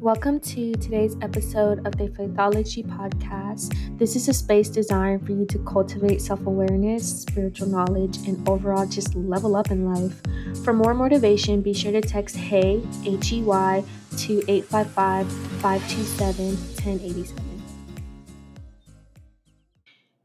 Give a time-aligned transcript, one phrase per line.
[0.00, 3.98] Welcome to today's episode of the Faithology Podcast.
[3.98, 8.86] This is a space designed for you to cultivate self awareness, spiritual knowledge, and overall
[8.86, 10.22] just level up in life.
[10.62, 13.84] For more motivation, be sure to text HEY, H E Y,
[14.18, 17.62] to 855 527 1087.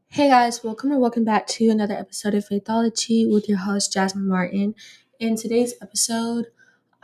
[0.06, 4.28] Hey guys, welcome or welcome back to another episode of Faithology with your host, Jasmine
[4.28, 4.76] Martin.
[5.18, 6.46] In today's episode,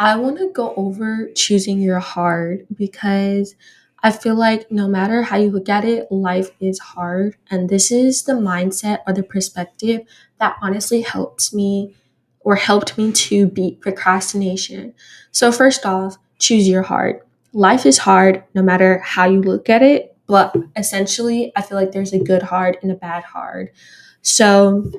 [0.00, 3.54] I want to go over choosing your hard because
[4.02, 7.36] I feel like no matter how you look at it, life is hard.
[7.50, 10.00] And this is the mindset or the perspective
[10.38, 11.94] that honestly helps me
[12.40, 14.94] or helped me to beat procrastination.
[15.32, 17.20] So, first off, choose your hard.
[17.52, 21.92] Life is hard no matter how you look at it, but essentially, I feel like
[21.92, 23.70] there's a good hard and a bad hard.
[24.22, 24.90] So,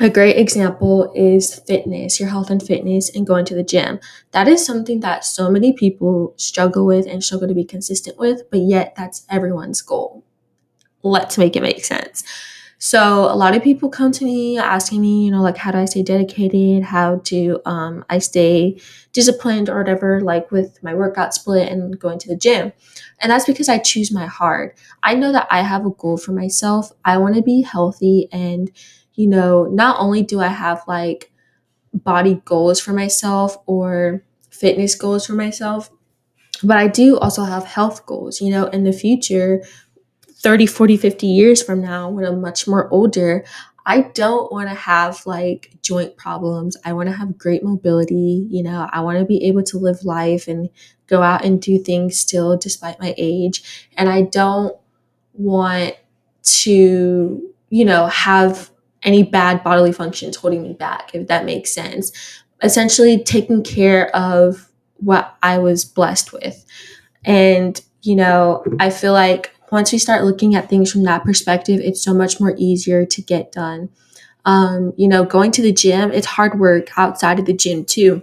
[0.00, 3.98] a great example is fitness, your health and fitness, and going to the gym.
[4.32, 8.42] That is something that so many people struggle with and struggle to be consistent with,
[8.50, 10.24] but yet that's everyone's goal.
[11.02, 12.24] Let's make it make sense.
[12.78, 15.78] So, a lot of people come to me asking me, you know, like, how do
[15.78, 16.84] I stay dedicated?
[16.84, 18.80] How do um, I stay
[19.12, 22.72] disciplined or whatever, like with my workout split and going to the gym?
[23.20, 24.76] And that's because I choose my heart.
[25.02, 26.92] I know that I have a goal for myself.
[27.04, 28.70] I want to be healthy and
[29.16, 31.32] you know, not only do I have like
[31.94, 35.90] body goals for myself or fitness goals for myself,
[36.62, 39.62] but I do also have health goals, you know, in the future,
[40.28, 43.44] 30, 40, 50 years from now, when I'm much more older,
[43.84, 46.76] I don't want to have like joint problems.
[46.84, 48.46] I want to have great mobility.
[48.50, 50.68] You know, I want to be able to live life and
[51.06, 53.88] go out and do things still despite my age.
[53.96, 54.76] And I don't
[55.34, 55.94] want
[56.42, 58.70] to, you know, have
[59.06, 62.12] any bad bodily functions holding me back, if that makes sense.
[62.62, 66.64] Essentially, taking care of what I was blessed with.
[67.24, 71.80] And, you know, I feel like once we start looking at things from that perspective,
[71.80, 73.88] it's so much more easier to get done.
[74.44, 78.22] Um, you know, going to the gym, it's hard work outside of the gym too,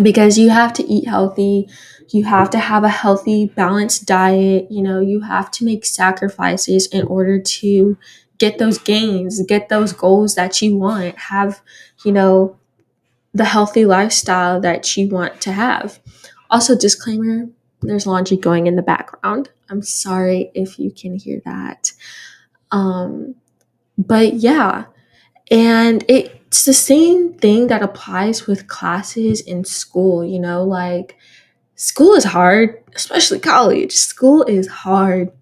[0.00, 1.68] because you have to eat healthy.
[2.10, 4.68] You have to have a healthy, balanced diet.
[4.70, 7.96] You know, you have to make sacrifices in order to
[8.44, 11.62] get those gains, get those goals that you want, have,
[12.04, 12.58] you know,
[13.32, 15.98] the healthy lifestyle that you want to have.
[16.50, 17.46] Also, disclaimer
[17.80, 19.48] there's laundry going in the background.
[19.70, 21.92] I'm sorry if you can hear that.
[22.70, 23.34] Um,
[23.96, 24.84] but yeah,
[25.50, 31.16] and it's the same thing that applies with classes in school, you know, like
[31.76, 33.92] school is hard, especially college.
[33.92, 35.32] School is hard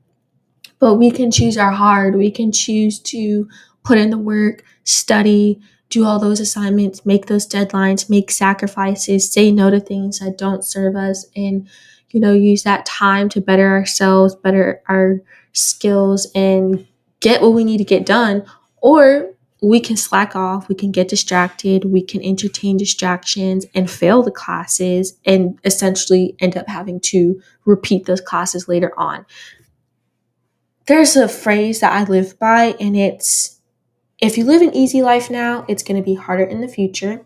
[0.82, 2.16] but we can choose our hard.
[2.16, 3.48] We can choose to
[3.84, 5.60] put in the work, study,
[5.90, 10.64] do all those assignments, make those deadlines, make sacrifices, say no to things that don't
[10.64, 11.68] serve us, and
[12.10, 15.22] you know, use that time to better ourselves, better our
[15.52, 16.84] skills, and
[17.20, 18.44] get what we need to get done.
[18.78, 19.30] Or
[19.62, 24.32] we can slack off, we can get distracted, we can entertain distractions and fail the
[24.32, 29.24] classes and essentially end up having to repeat those classes later on
[30.86, 33.60] there's a phrase that I live by, and it's
[34.18, 37.24] if you live an easy life now, it's going to be harder in the future.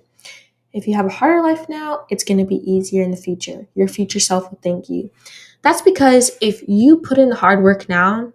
[0.72, 3.66] If you have a harder life now, it's going to be easier in the future.
[3.74, 5.10] Your future self will thank you.
[5.62, 8.32] That's because if you put in the hard work now,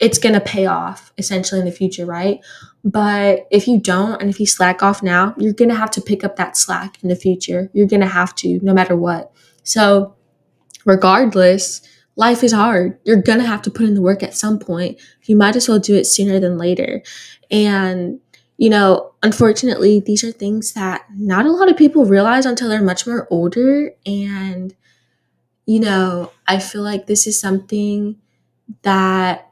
[0.00, 2.40] it's going to pay off essentially in the future, right?
[2.84, 6.00] But if you don't, and if you slack off now, you're going to have to
[6.00, 7.70] pick up that slack in the future.
[7.72, 9.32] You're going to have to, no matter what.
[9.62, 10.14] So,
[10.84, 11.80] regardless,
[12.16, 12.98] life is hard.
[13.04, 15.00] You're going to have to put in the work at some point.
[15.24, 17.02] You might as well do it sooner than later.
[17.50, 18.20] And,
[18.56, 22.82] you know, unfortunately, these are things that not a lot of people realize until they're
[22.82, 23.92] much more older.
[24.06, 24.74] And,
[25.66, 28.16] you know, I feel like this is something
[28.82, 29.50] that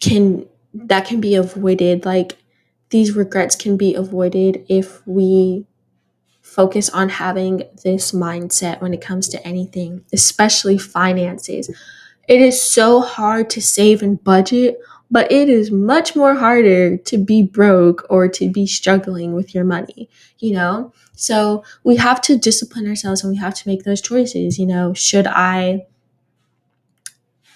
[0.00, 2.36] can that can be avoided like
[2.90, 5.66] these regrets can be avoided if we
[6.52, 11.70] focus on having this mindset when it comes to anything, especially finances.
[12.28, 14.78] It is so hard to save and budget,
[15.10, 19.64] but it is much more harder to be broke or to be struggling with your
[19.64, 20.92] money, you know?
[21.14, 24.58] So we have to discipline ourselves and we have to make those choices.
[24.58, 25.86] You know, should I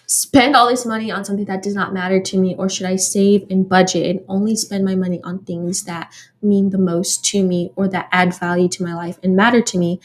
[0.06, 2.96] spend all this money on something that does not matter to me or should I
[2.96, 7.42] save and budget and only spend my money on things that mean the most to
[7.42, 10.00] me or that add value to my life and matter to me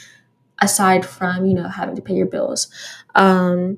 [0.61, 2.67] aside from you know having to pay your bills?
[3.15, 3.77] Um,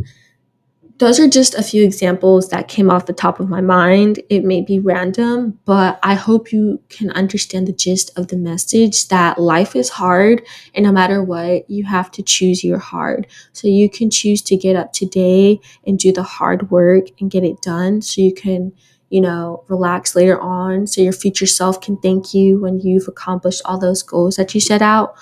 [1.04, 4.22] those are just a few examples that came off the top of my mind.
[4.30, 9.10] It may be random, but I hope you can understand the gist of the message
[9.10, 13.28] that life is hard and no matter what, you have to choose your hard.
[13.52, 17.44] So you can choose to get up today and do the hard work and get
[17.44, 18.72] it done so you can,
[19.10, 23.62] you know, relax later on so your future self can thank you when you've accomplished
[23.66, 25.16] all those goals that you set out.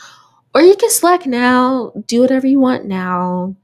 [0.53, 3.55] Or you can slack now, do whatever you want now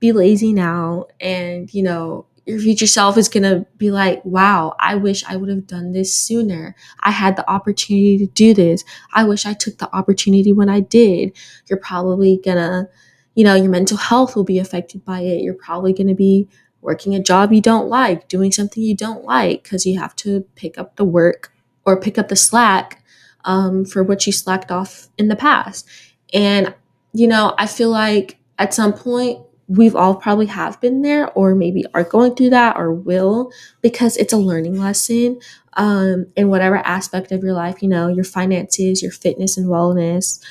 [0.00, 4.74] be lazy now and you know your future self is going to be like wow
[4.80, 6.74] i wish i would have done this sooner.
[7.00, 8.84] I had the opportunity to do this.
[9.12, 11.32] I wish i took the opportunity when i did.
[11.68, 12.88] You're probably going to
[13.34, 15.42] you know your mental health will be affected by it.
[15.42, 16.48] You're probably going to be
[16.82, 20.40] working a job you don't like doing something you don't like because you have to
[20.54, 21.52] pick up the work
[21.84, 23.04] or pick up the slack
[23.44, 25.86] um, for what you slacked off in the past.
[26.32, 26.74] And
[27.12, 31.54] you know i feel like at some point we've all probably have been there or
[31.54, 33.52] maybe are going through that or will
[33.82, 35.40] because it's a learning lesson
[35.74, 40.44] um, in whatever aspect of your life you know your finances your fitness and wellness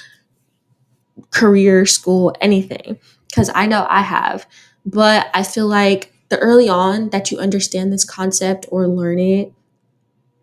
[1.32, 2.98] career school anything.
[3.28, 4.48] Because i know i have
[4.86, 9.54] but i feel like the early on that you understand this concept or learn it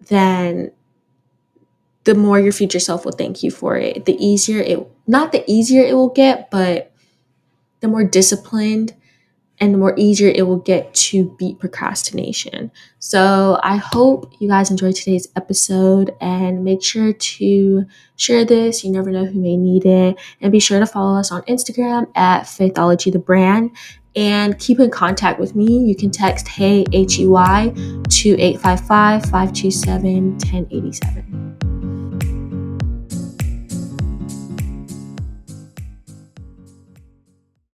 [0.09, 0.71] then
[2.05, 4.05] the more your future self will thank you for it.
[4.05, 6.93] The easier it not the easier it will get but
[7.81, 8.95] the more disciplined
[9.59, 12.71] and the more easier it will get to beat procrastination.
[12.99, 17.87] So I hope you guys enjoyed today's episode and make sure to
[18.17, 18.85] share this.
[18.85, 20.19] You never know who may need it.
[20.41, 23.71] And be sure to follow us on Instagram at Faithology the brand
[24.15, 25.79] and keep in contact with me.
[25.85, 27.73] You can text Hey H E Y
[28.09, 31.66] to 855 527 1087.